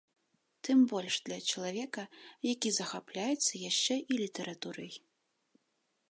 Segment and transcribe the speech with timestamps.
[0.67, 2.05] Тым больш для чалавека,
[2.51, 4.93] які захапляецца яшчэ і літаратурай.